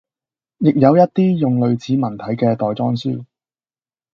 [0.57, 3.23] 亦有一啲用類似文體嘅袋裝書